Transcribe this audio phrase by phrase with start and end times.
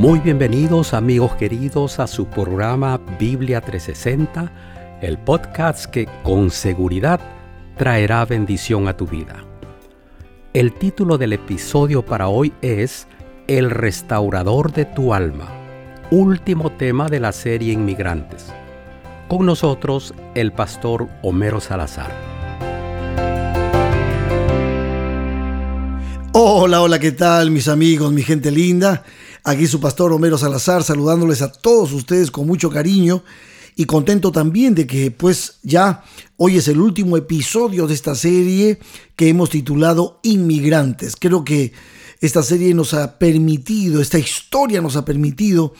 [0.00, 7.20] Muy bienvenidos amigos queridos a su programa Biblia 360, el podcast que con seguridad
[7.76, 9.44] traerá bendición a tu vida.
[10.54, 13.08] El título del episodio para hoy es
[13.46, 15.48] El restaurador de tu alma,
[16.10, 18.54] último tema de la serie Inmigrantes.
[19.28, 22.39] Con nosotros el pastor Homero Salazar.
[26.32, 29.04] Hola, hola, ¿qué tal mis amigos, mi gente linda?
[29.42, 33.24] Aquí su pastor Homero Salazar saludándoles a todos ustedes con mucho cariño
[33.74, 36.04] y contento también de que pues ya
[36.36, 38.78] hoy es el último episodio de esta serie
[39.16, 41.16] que hemos titulado Inmigrantes.
[41.16, 41.72] Creo que
[42.20, 45.74] esta serie nos ha permitido, esta historia nos ha permitido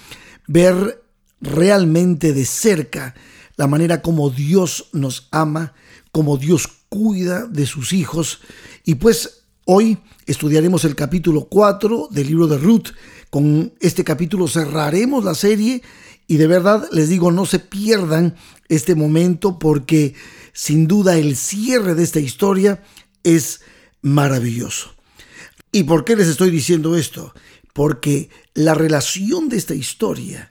[0.48, 1.04] ver
[1.40, 3.14] realmente de cerca
[3.54, 5.74] la manera como Dios nos ama,
[6.10, 8.40] como Dios cuida de sus hijos
[8.84, 12.88] y pues Hoy estudiaremos el capítulo 4 del libro de Ruth.
[13.28, 15.82] Con este capítulo cerraremos la serie
[16.26, 18.36] y de verdad les digo, no se pierdan
[18.68, 20.14] este momento porque
[20.52, 22.82] sin duda el cierre de esta historia
[23.22, 23.60] es
[24.00, 24.94] maravilloso.
[25.72, 27.34] ¿Y por qué les estoy diciendo esto?
[27.74, 30.50] Porque la relación de esta historia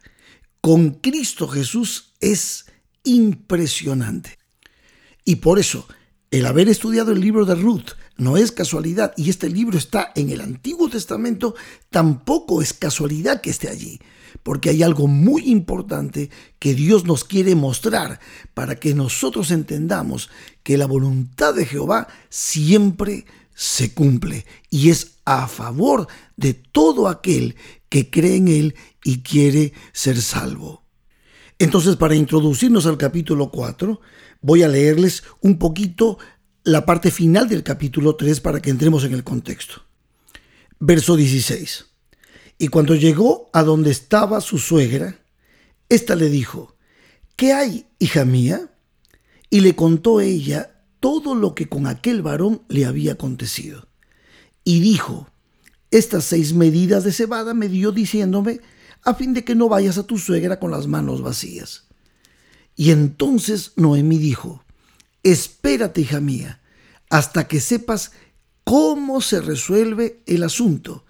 [0.62, 2.68] con Cristo Jesús es
[3.04, 4.38] impresionante.
[5.26, 5.88] Y por eso,
[6.32, 10.30] el haber estudiado el libro de Ruth, no es casualidad y este libro está en
[10.30, 11.56] el Antiguo Testamento,
[11.90, 14.00] tampoco es casualidad que esté allí,
[14.44, 18.20] porque hay algo muy importante que Dios nos quiere mostrar
[18.54, 20.30] para que nosotros entendamos
[20.64, 23.26] que la voluntad de Jehová siempre
[23.56, 27.56] se cumple y es a favor de todo aquel
[27.90, 30.84] que cree en Él y quiere ser salvo.
[31.58, 34.00] Entonces, para introducirnos al capítulo 4,
[34.42, 36.18] voy a leerles un poquito
[36.64, 39.82] la parte final del capítulo 3 para que entremos en el contexto.
[40.80, 41.86] Verso 16.
[42.58, 45.20] Y cuando llegó a donde estaba su suegra,
[45.88, 46.76] ésta le dijo,
[47.36, 48.70] ¿qué hay, hija mía?
[49.50, 53.88] Y le contó ella todo lo que con aquel varón le había acontecido.
[54.64, 55.30] Y dijo,
[55.92, 58.60] estas seis medidas de cebada me dio diciéndome,
[59.04, 61.88] a fin de que no vayas a tu suegra con las manos vacías.
[62.76, 64.64] Y entonces Noemí dijo,
[65.24, 66.62] espérate, hija mía,
[67.10, 68.12] hasta que sepas
[68.64, 71.06] cómo se resuelve el asunto,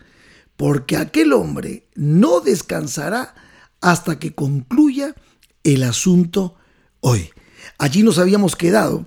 [0.55, 3.35] porque aquel hombre no descansará
[3.81, 5.15] hasta que concluya
[5.63, 6.55] el asunto
[6.99, 7.29] hoy.
[7.77, 9.05] Allí nos habíamos quedado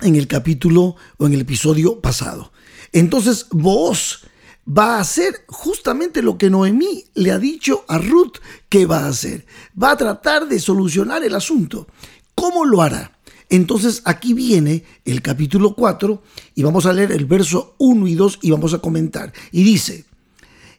[0.00, 2.52] en el capítulo o en el episodio pasado.
[2.92, 4.24] Entonces vos
[4.66, 8.36] va a hacer justamente lo que Noemí le ha dicho a Ruth
[8.68, 9.46] que va a hacer.
[9.80, 11.86] Va a tratar de solucionar el asunto.
[12.34, 13.18] ¿Cómo lo hará?
[13.50, 16.22] Entonces aquí viene el capítulo 4
[16.54, 19.32] y vamos a leer el verso 1 y 2 y vamos a comentar.
[19.50, 20.06] Y dice,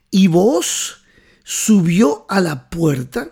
[0.10, 1.04] y vos
[1.44, 3.32] subió a la puerta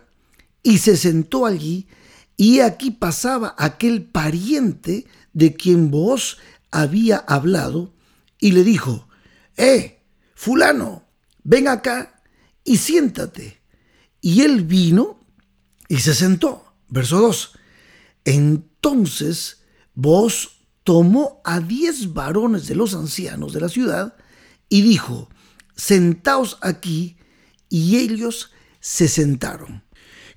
[0.61, 1.87] y se sentó allí
[2.35, 6.37] y aquí pasaba aquel pariente de quien vos
[6.69, 7.93] había hablado
[8.39, 9.07] y le dijo,
[9.55, 10.01] eh,
[10.35, 11.03] fulano,
[11.43, 12.21] ven acá
[12.65, 13.61] y siéntate.
[14.21, 15.19] Y él vino
[15.87, 16.65] y se sentó.
[16.89, 17.58] Verso 2.
[18.25, 19.63] Entonces
[19.93, 24.15] vos tomó a diez varones de los ancianos de la ciudad
[24.69, 25.29] y dijo,
[25.75, 27.17] sentaos aquí,
[27.69, 29.83] y ellos se sentaron.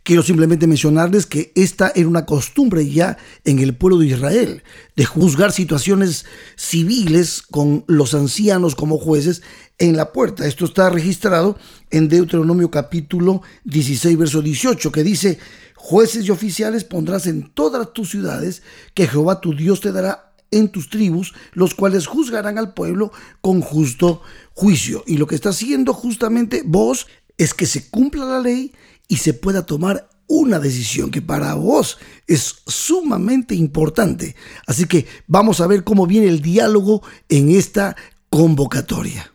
[0.04, 4.64] Quiero simplemente mencionarles que esta era una costumbre ya en el pueblo de Israel,
[4.96, 6.24] de juzgar situaciones
[6.56, 9.42] civiles con los ancianos como jueces
[9.78, 10.44] en la puerta.
[10.44, 11.56] Esto está registrado
[11.90, 15.38] en Deuteronomio capítulo 16, verso 18, que dice,
[15.76, 18.64] jueces y oficiales pondrás en todas tus ciudades,
[18.94, 23.60] que Jehová tu Dios te dará en tus tribus, los cuales juzgarán al pueblo con
[23.60, 25.04] justo juicio.
[25.06, 27.06] Y lo que está haciendo justamente vos
[27.38, 28.72] es que se cumpla la ley
[29.12, 34.34] y se pueda tomar una decisión que para vos es sumamente importante.
[34.66, 37.94] Así que vamos a ver cómo viene el diálogo en esta
[38.30, 39.30] convocatoria.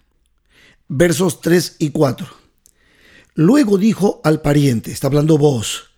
[0.88, 2.26] Versos 3 y 4.
[3.36, 5.92] Luego dijo al pariente, está hablando vos,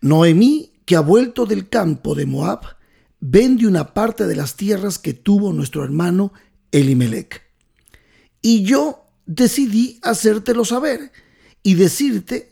[0.00, 2.60] Noemí, que ha vuelto del campo de Moab,
[3.20, 6.32] vende una parte de las tierras que tuvo nuestro hermano
[6.70, 7.42] Elimelech.
[8.40, 11.12] Y yo decidí hacértelo saber
[11.62, 12.51] y decirte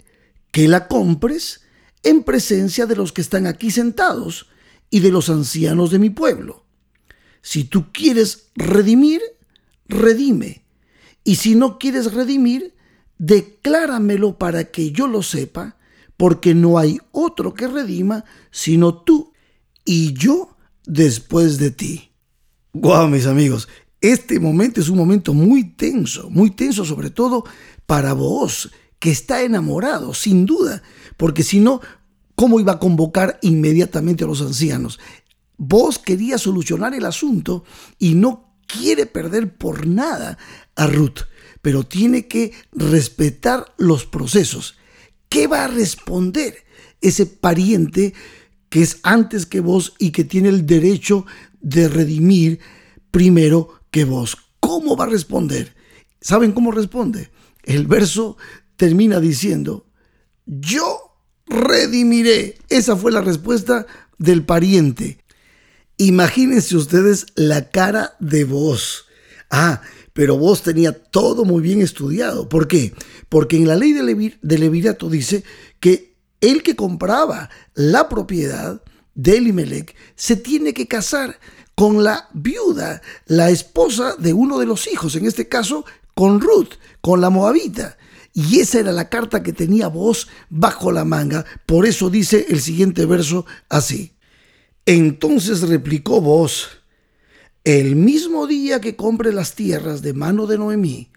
[0.51, 1.63] que la compres
[2.03, 4.49] en presencia de los que están aquí sentados
[4.91, 6.65] y de los ancianos de mi pueblo.
[7.43, 9.21] Si tú quieres redimir,
[9.87, 10.65] redime.
[11.25, 12.75] Y si no quieres redimir,
[13.19, 15.77] decláramelo para que yo lo sepa
[16.17, 19.33] porque no hay otro que redima sino tú
[19.85, 22.11] y yo después de ti.
[22.73, 23.69] Guau, mis amigos,
[24.01, 27.45] este momento es un momento muy tenso, muy tenso sobre todo
[27.87, 28.71] para vos,
[29.01, 30.83] que está enamorado, sin duda,
[31.17, 31.81] porque si no,
[32.37, 35.01] ¿cómo iba a convocar inmediatamente a los ancianos?
[35.57, 37.65] Vos quería solucionar el asunto
[37.99, 40.39] y no quiere perder por nada
[40.77, 41.21] a Ruth,
[41.63, 44.77] pero tiene que respetar los procesos.
[45.29, 46.65] ¿Qué va a responder
[47.01, 48.15] ese pariente
[48.69, 51.25] que es antes que vos y que tiene el derecho
[51.61, 52.61] de redimir
[53.11, 54.37] primero que vos?
[54.61, 55.75] ¿Cómo va a responder?
[56.21, 57.31] ¿Saben cómo responde?
[57.63, 58.37] El verso
[58.81, 59.85] termina diciendo,
[60.47, 61.13] yo
[61.45, 62.57] redimiré.
[62.71, 63.87] Esa fue la respuesta
[64.17, 65.19] del pariente.
[65.99, 69.05] Imagínense ustedes la cara de vos.
[69.51, 69.83] Ah,
[70.15, 72.49] pero vos tenía todo muy bien estudiado.
[72.49, 72.95] ¿Por qué?
[73.29, 75.45] Porque en la ley de, Levirato dice
[75.79, 78.83] que el que compraba la propiedad
[79.15, 81.39] de Elimelech se tiene que casar
[81.75, 85.85] con la viuda, la esposa de uno de los hijos, en este caso
[86.15, 87.99] con Ruth, con la moabita.
[88.33, 91.45] Y esa era la carta que tenía vos bajo la manga.
[91.67, 94.13] Por eso dice el siguiente verso así.
[94.87, 96.69] Entonces replicó vos,
[97.65, 101.11] el mismo día que compre las tierras de mano de Noemí,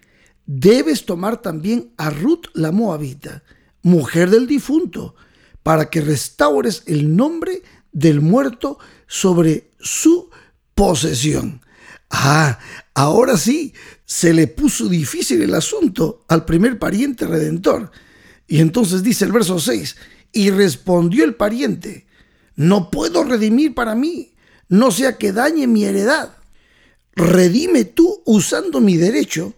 [0.46, 3.44] debes tomar también a Ruth la Moabita,
[3.82, 5.16] mujer del difunto,
[5.62, 7.64] para que restaures el nombre
[7.94, 8.78] del muerto
[9.08, 10.30] sobre su
[10.76, 11.62] posesión.
[12.10, 12.60] Ah,
[12.94, 13.74] ahora sí,
[14.14, 17.90] se le puso difícil el asunto al primer pariente redentor.
[18.46, 19.96] Y entonces dice el verso 6,
[20.32, 22.06] y respondió el pariente,
[22.56, 24.36] no puedo redimir para mí,
[24.70, 26.38] no sea que dañe mi heredad.
[27.16, 29.56] Redime tú usando mi derecho,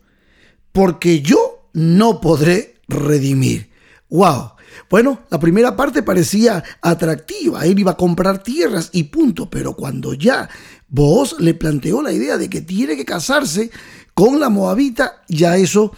[0.71, 3.69] porque yo no podré redimir.
[4.07, 4.53] ¡Wow!
[4.89, 10.13] Bueno, la primera parte parecía atractiva, él iba a comprar tierras y punto, pero cuando
[10.13, 10.47] ya
[10.87, 13.69] vos le planteó la idea de que tiene que casarse
[14.15, 15.91] con la moabita, ya eso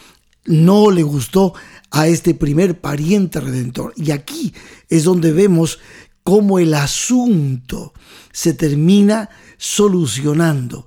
[0.46, 1.54] no le gustó
[1.92, 3.94] a este primer pariente redentor.
[3.96, 4.54] Y aquí
[4.90, 5.80] es donde vemos
[6.24, 7.94] cómo el asunto
[8.34, 10.86] se termina solucionando.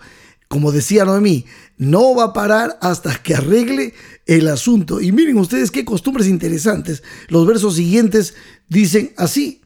[0.49, 1.47] Como decía Noemí,
[1.79, 3.94] no va a parar hasta que arregle
[4.27, 5.00] el asunto.
[5.00, 7.05] Y miren ustedes qué costumbres interesantes.
[7.29, 8.35] Los versos siguientes
[8.69, 9.62] dicen así.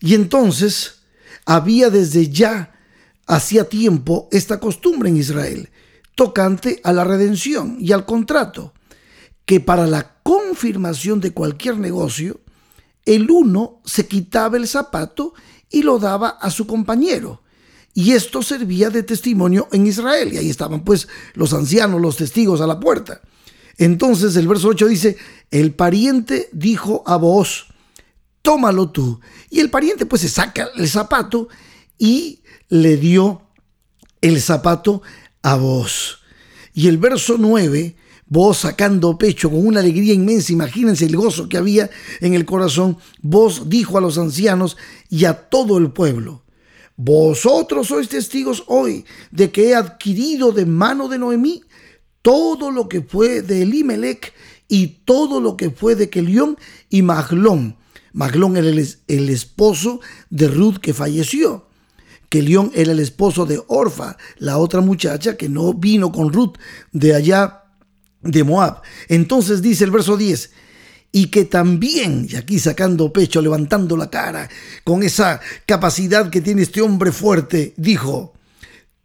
[0.00, 1.02] Y entonces
[1.44, 2.72] había desde ya,
[3.26, 5.68] hacía tiempo, esta costumbre en Israel,
[6.14, 8.72] tocante a la redención y al contrato,
[9.44, 12.40] que para la confirmación de cualquier negocio,
[13.04, 15.34] el uno se quitaba el zapato
[15.70, 17.42] y lo daba a su compañero.
[17.94, 20.32] Y esto servía de testimonio en Israel.
[20.32, 23.20] Y ahí estaban pues los ancianos, los testigos a la puerta.
[23.76, 25.16] Entonces el verso 8 dice,
[25.50, 27.66] el pariente dijo a vos,
[28.40, 29.20] tómalo tú.
[29.50, 31.48] Y el pariente pues se saca el zapato
[31.98, 33.42] y le dio
[34.20, 35.02] el zapato
[35.42, 36.20] a vos.
[36.72, 37.96] Y el verso 9
[38.32, 41.90] vos sacando pecho con una alegría inmensa, imagínense el gozo que había
[42.20, 44.78] en el corazón, vos dijo a los ancianos
[45.10, 46.42] y a todo el pueblo,
[46.96, 51.62] vosotros sois testigos hoy de que he adquirido de mano de Noemí
[52.22, 54.32] todo lo que fue de Elimelech
[54.66, 56.56] y todo lo que fue de Kelión
[56.88, 57.76] y Maglón.
[58.14, 60.00] Maglón era el, el esposo
[60.30, 61.66] de Ruth que falleció.
[62.32, 66.56] Kelión era el esposo de Orfa, la otra muchacha que no vino con Ruth
[66.90, 67.64] de allá
[68.22, 68.80] de Moab.
[69.08, 70.50] Entonces dice el verso 10,
[71.12, 74.48] y que también, y aquí sacando pecho, levantando la cara,
[74.82, 78.32] con esa capacidad que tiene este hombre fuerte, dijo,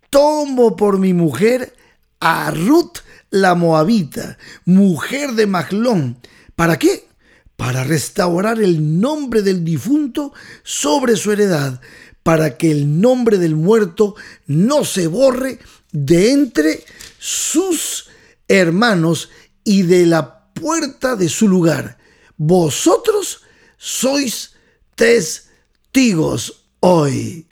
[0.10, 1.76] tomo por mi mujer
[2.22, 3.00] a Ruth
[3.30, 6.18] la Moabita, mujer de Maglón.
[6.56, 7.10] ¿Para qué?
[7.58, 10.32] Para restaurar el nombre del difunto
[10.64, 11.82] sobre su heredad,
[12.28, 14.16] para que el nombre del muerto
[14.48, 15.60] no se borre
[15.94, 16.84] de entre
[17.18, 18.10] sus
[18.50, 19.30] hermanos,
[19.64, 21.98] y de la puerta de su lugar.
[22.36, 23.44] Vosotros
[23.78, 24.56] sois
[24.96, 27.48] testigos hoy.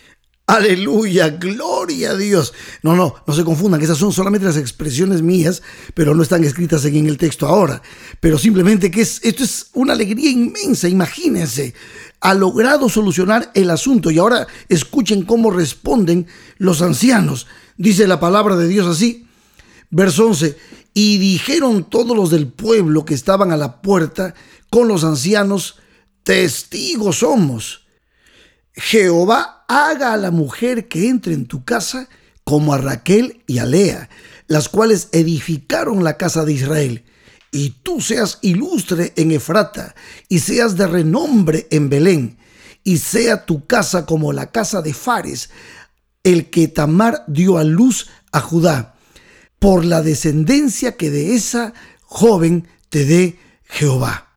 [0.47, 2.53] Aleluya, gloria a Dios.
[2.83, 5.63] No, no, no se confundan, esas son solamente las expresiones mías,
[5.93, 7.81] pero no están escritas en el texto ahora.
[8.19, 11.73] Pero simplemente que es, esto es una alegría inmensa, imagínense.
[12.25, 16.25] Ha logrado solucionar el asunto y ahora escuchen cómo responden
[16.57, 17.45] los ancianos.
[17.77, 19.27] Dice la palabra de Dios así,
[19.91, 20.57] verso 11,
[20.95, 24.33] y dijeron todos los del pueblo que estaban a la puerta
[24.71, 25.77] con los ancianos,
[26.23, 27.85] testigos somos.
[28.73, 32.09] Jehová haga a la mujer que entre en tu casa
[32.43, 34.09] como a Raquel y a Lea,
[34.47, 37.04] las cuales edificaron la casa de Israel.
[37.55, 39.95] Y tú seas ilustre en Efrata,
[40.27, 42.37] y seas de renombre en Belén,
[42.83, 45.51] y sea tu casa como la casa de Fares,
[46.25, 48.95] el que Tamar dio a luz a Judá
[49.57, 54.33] por la descendencia que de esa joven te dé Jehová.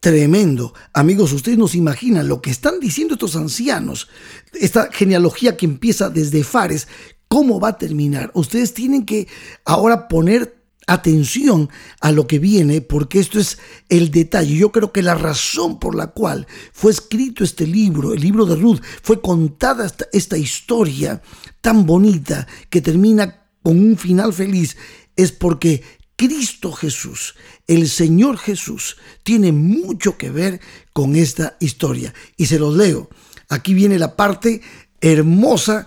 [0.00, 0.72] Tremendo.
[0.94, 4.08] Amigos, ustedes nos imaginan lo que están diciendo estos ancianos,
[4.54, 6.88] esta genealogía que empieza desde Fares,
[7.28, 8.30] cómo va a terminar.
[8.32, 9.28] Ustedes tienen que
[9.66, 14.56] ahora poner atención a lo que viene, porque esto es el detalle.
[14.56, 18.56] Yo creo que la razón por la cual fue escrito este libro, el libro de
[18.56, 21.22] Ruth, fue contada esta, esta historia
[21.60, 24.76] tan bonita que termina con un final feliz,
[25.16, 25.82] es porque
[26.16, 27.34] Cristo Jesús,
[27.66, 30.60] el Señor Jesús, tiene mucho que ver
[30.92, 32.14] con esta historia.
[32.36, 33.08] Y se los leo.
[33.48, 34.60] Aquí viene la parte
[35.00, 35.86] hermosa,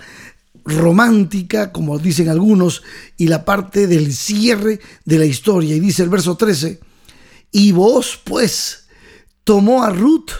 [0.67, 2.83] romántica, como dicen algunos,
[3.15, 5.75] y la parte del cierre de la historia.
[5.75, 6.79] Y dice el verso 13,
[7.51, 8.87] y vos pues
[9.43, 10.31] tomó a Ruth,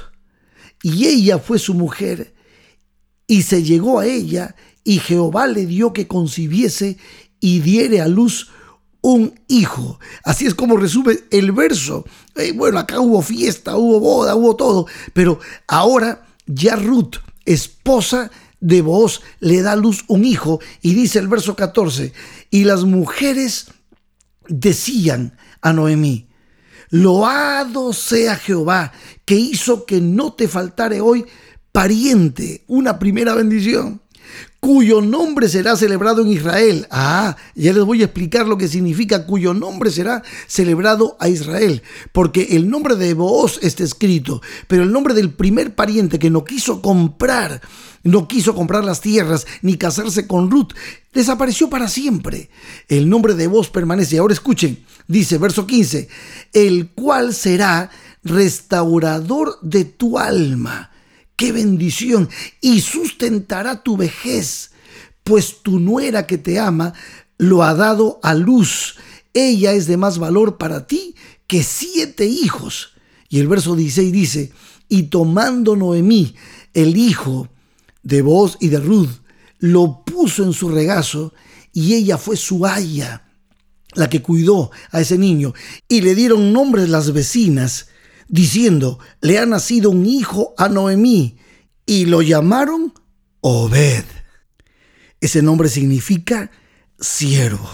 [0.83, 2.35] y ella fue su mujer,
[3.25, 6.97] y se llegó a ella, y Jehová le dio que concibiese
[7.39, 8.51] y diere a luz
[9.01, 9.99] un hijo.
[10.23, 12.05] Así es como resume el verso.
[12.35, 17.15] Eh, bueno, acá hubo fiesta, hubo boda, hubo todo, pero ahora ya Ruth,
[17.45, 22.13] esposa de Boaz, le da luz un hijo y dice el verso 14,
[22.49, 23.67] y las mujeres
[24.47, 26.27] decían a Noemí,
[26.89, 28.93] loado sea Jehová,
[29.25, 31.25] que hizo que no te faltare hoy
[31.71, 34.01] pariente, una primera bendición
[34.59, 36.87] cuyo nombre será celebrado en Israel.
[36.89, 41.83] Ah, ya les voy a explicar lo que significa cuyo nombre será celebrado a Israel,
[42.11, 46.43] porque el nombre de Booz está escrito, pero el nombre del primer pariente que no
[46.43, 47.61] quiso comprar,
[48.03, 50.73] no quiso comprar las tierras ni casarse con Ruth,
[51.13, 52.49] desapareció para siempre.
[52.87, 54.17] El nombre de Booz permanece.
[54.17, 56.09] Ahora escuchen, dice verso 15,
[56.53, 57.89] el cual será
[58.23, 60.91] restaurador de tu alma
[61.37, 62.29] qué bendición,
[62.59, 64.71] y sustentará tu vejez,
[65.23, 66.93] pues tu nuera que te ama
[67.37, 68.95] lo ha dado a luz.
[69.33, 71.15] Ella es de más valor para ti
[71.45, 72.89] que siete hijos.
[73.29, 74.51] Y el verso 16 dice,
[74.89, 76.35] y tomando Noemí
[76.73, 77.49] el hijo
[78.03, 79.09] de Boz y de Ruth,
[79.59, 81.33] lo puso en su regazo,
[81.73, 83.27] y ella fue su haya,
[83.93, 85.53] la que cuidó a ese niño,
[85.89, 87.89] y le dieron nombres las vecinas,
[88.27, 91.37] diciendo, le ha nacido un hijo a Noemí,
[91.87, 92.93] y lo llamaron
[93.41, 94.03] Obed.
[95.19, 96.51] Ese nombre significa
[96.99, 97.67] siervo.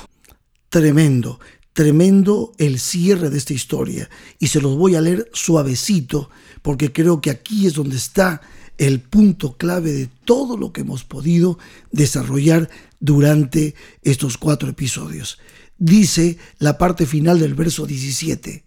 [0.70, 1.40] Tremendo,
[1.74, 4.10] tremendo el cierre de esta historia.
[4.40, 6.30] Y se los voy a leer suavecito,
[6.62, 8.42] porque creo que aquí es donde está
[8.78, 11.58] el punto clave de todo lo que hemos podido
[11.92, 12.70] desarrollar
[13.00, 15.40] durante estos cuatro episodios.
[15.78, 18.64] Dice la parte final del verso 17,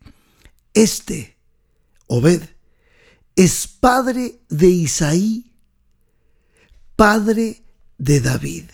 [0.74, 1.35] este,
[2.06, 2.42] Obed,
[3.34, 5.52] es padre de Isaí,
[6.96, 7.62] padre
[7.98, 8.64] de David.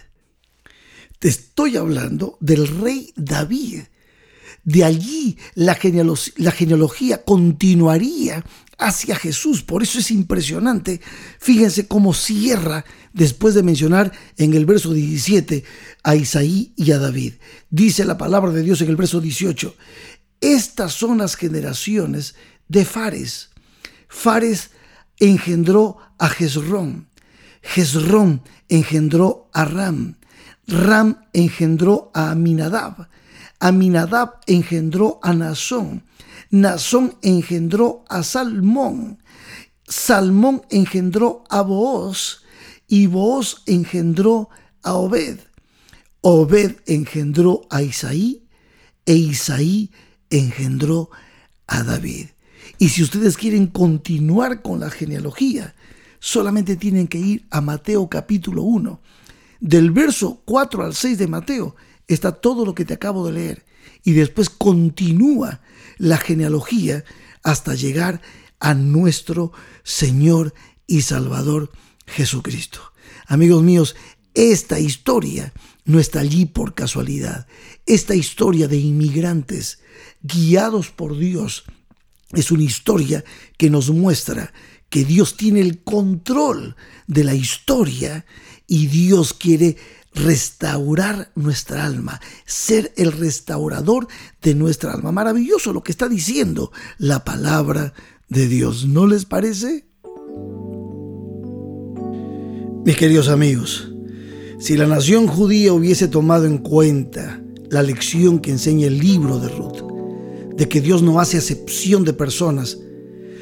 [1.19, 3.83] Te estoy hablando del rey David.
[4.65, 8.45] De allí la, genealogía continuaría
[8.79, 9.63] hacia Jesús.
[9.63, 11.01] Por eso es impresionante.
[11.39, 15.65] Fíjense cómo cierra después de mencionar en el verso 17
[16.03, 17.35] a Isaí y a David.
[17.71, 19.75] Dice la palabra de Dios en el verso 18.
[20.41, 22.35] Estas son las generaciones
[22.73, 23.51] de Fares
[24.09, 24.71] Fares
[25.19, 27.09] engendró a Jezrón.
[27.63, 30.17] Jezrón engendró a Ram.
[30.67, 33.09] Ram engendró a Aminadab.
[33.59, 36.05] Aminadab engendró a Nazón.
[36.51, 39.19] Nazón engendró a Salmón.
[39.87, 42.43] Salmón engendró a Booz.
[42.87, 44.51] Y Booz engendró
[44.83, 45.39] a Obed.
[46.21, 48.47] Obed engendró a Isaí.
[49.07, 49.91] E Isaí
[50.31, 51.11] engendró
[51.67, 52.32] a David.
[52.83, 55.77] Y si ustedes quieren continuar con la genealogía,
[56.19, 59.01] solamente tienen que ir a Mateo capítulo 1.
[59.61, 61.77] Del verso 4 al 6 de Mateo
[62.09, 63.65] está todo lo que te acabo de leer.
[64.03, 65.61] Y después continúa
[65.99, 67.05] la genealogía
[67.45, 68.21] hasta llegar
[68.59, 69.53] a nuestro
[69.85, 70.53] Señor
[70.89, 71.71] y Salvador
[72.09, 72.81] Jesucristo.
[73.29, 73.95] Amigos míos,
[74.35, 75.53] esta historia
[75.85, 77.47] no está allí por casualidad.
[77.87, 79.79] Esta historia de inmigrantes
[80.21, 81.63] guiados por Dios
[82.35, 83.25] es una historia
[83.57, 84.53] que nos muestra
[84.89, 88.27] que Dios tiene el control de la historia
[88.67, 89.77] y Dios quiere
[90.15, 94.07] restaurar nuestra alma, ser el restaurador
[94.43, 95.11] de nuestra alma.
[95.13, 97.95] Maravilloso lo que está diciendo la palabra
[98.29, 99.87] de Dios, ¿no les parece?
[102.85, 103.93] Mis queridos amigos,
[104.59, 109.49] si la nación judía hubiese tomado en cuenta la lección que enseña el libro de
[109.49, 109.92] Ruth,
[110.63, 112.79] de que Dios no hace acepción de personas,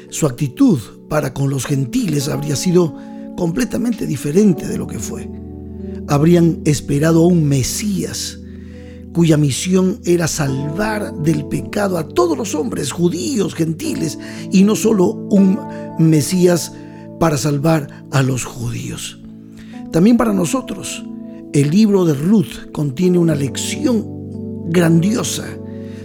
[0.09, 2.97] su actitud para con los gentiles habría sido
[3.37, 5.29] completamente diferente de lo que fue.
[6.07, 8.39] Habrían esperado a un Mesías
[9.13, 14.17] cuya misión era salvar del pecado a todos los hombres, judíos, gentiles,
[14.51, 15.59] y no solo un
[15.99, 16.73] Mesías
[17.19, 19.19] para salvar a los judíos.
[19.91, 21.05] También para nosotros,
[21.53, 24.07] el libro de Ruth contiene una lección
[24.71, 25.45] grandiosa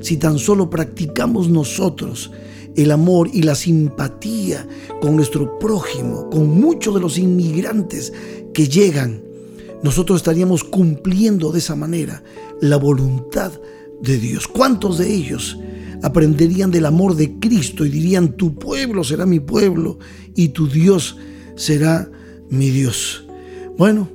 [0.06, 2.30] si tan solo practicamos nosotros
[2.76, 4.64] el amor y la simpatía
[5.00, 8.12] con nuestro prójimo, con muchos de los inmigrantes
[8.54, 9.20] que llegan,
[9.82, 12.22] nosotros estaríamos cumpliendo de esa manera
[12.60, 13.50] la voluntad
[14.00, 14.46] de Dios.
[14.46, 15.58] ¿Cuántos de ellos
[16.04, 19.98] aprenderían del amor de Cristo y dirían, tu pueblo será mi pueblo
[20.36, 21.16] y tu Dios
[21.56, 22.08] será
[22.48, 23.26] mi Dios?
[23.76, 24.08] Bueno,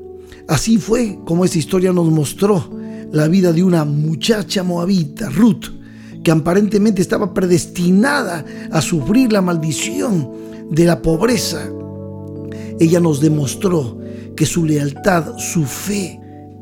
[0.47, 2.79] así fue como esta historia nos mostró
[3.11, 5.80] la vida de una muchacha moabita, Ruth,
[6.23, 10.29] que aparentemente estaba predestinada a sufrir la maldición
[10.69, 11.69] de la pobreza.
[12.79, 13.99] Ella nos demostró
[14.35, 16.19] que su lealtad, su fe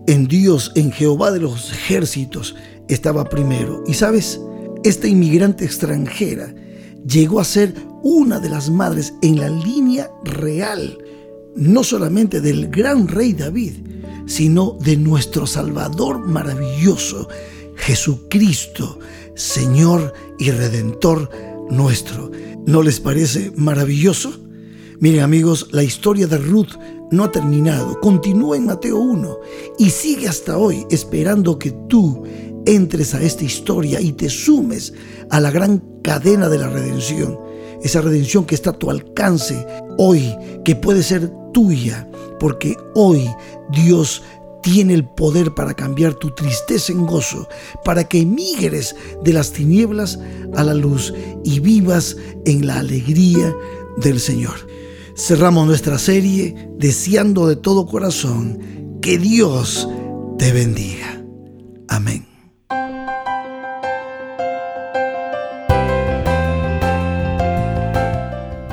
[0.08, 2.56] en Dios, en Jehová de los ejércitos,
[2.88, 3.84] estaba primero.
[3.88, 4.40] Y sabes,
[4.84, 6.54] esta inmigrante extranjera
[7.06, 10.98] llegó a ser una de las madres en la línea real,
[11.56, 13.74] no solamente del gran rey David,
[14.26, 17.28] sino de nuestro Salvador maravilloso,
[17.76, 19.00] Jesucristo,
[19.40, 21.30] Señor y Redentor
[21.72, 22.30] nuestro.
[22.66, 24.34] ¿No les parece maravilloso?
[25.00, 26.74] Miren amigos, la historia de Ruth
[27.10, 29.38] no ha terminado, continúa en Mateo 1
[29.80, 32.24] y sigue hasta hoy esperando que tú
[32.66, 34.94] entres a esta historia y te sumes
[35.30, 37.40] a la gran cadena de la redención.
[37.82, 39.66] Esa redención que está a tu alcance
[39.98, 42.10] hoy, que puede ser tuya,
[42.42, 43.30] porque hoy
[43.72, 44.22] Dios
[44.62, 47.48] tiene el poder para cambiar tu tristeza en gozo,
[47.84, 50.20] para que emigres de las tinieblas
[50.56, 51.14] a la luz
[51.44, 53.54] y vivas en la alegría
[53.98, 54.56] del Señor.
[55.16, 59.88] Cerramos nuestra serie deseando de todo corazón que Dios
[60.38, 61.24] te bendiga.
[61.88, 62.29] Amén.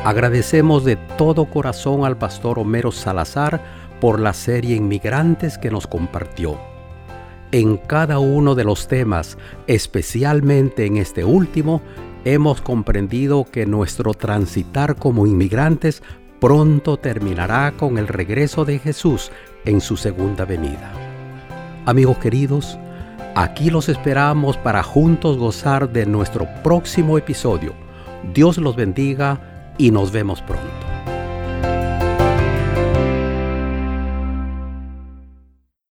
[0.06, 3.60] Agradecemos de todo corazón al pastor Homero Salazar
[4.00, 6.60] por la serie Inmigrantes que nos compartió.
[7.50, 11.82] En cada uno de los temas, especialmente en este último,
[12.24, 16.04] hemos comprendido que nuestro transitar como inmigrantes
[16.38, 19.32] pronto terminará con el regreso de Jesús
[19.64, 20.92] en su segunda venida.
[21.84, 22.78] Amigos queridos,
[23.34, 27.74] aquí los esperamos para juntos gozar de nuestro próximo episodio.
[28.32, 30.95] Dios los bendiga y nos vemos pronto.